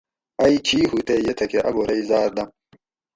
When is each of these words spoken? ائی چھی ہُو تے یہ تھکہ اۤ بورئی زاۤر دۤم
ائی 0.43 0.55
چھی 0.65 0.79
ہُو 0.89 0.97
تے 1.07 1.15
یہ 1.25 1.33
تھکہ 1.37 1.59
اۤ 1.67 1.73
بورئی 1.75 2.01
زاۤر 2.09 2.29
دۤم 2.35 2.49